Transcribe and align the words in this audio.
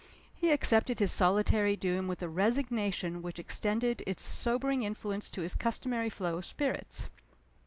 He 0.33 0.49
accepted 0.49 0.97
his 0.97 1.11
solitary 1.11 1.75
doom 1.75 2.07
with 2.07 2.23
a 2.23 2.27
resignation 2.27 3.21
which 3.21 3.37
extended 3.37 4.01
its 4.07 4.25
sobering 4.25 4.81
influence 4.81 5.29
to 5.29 5.41
his 5.41 5.53
customary 5.53 6.09
flow 6.09 6.37
of 6.37 6.45
spirits. 6.47 7.07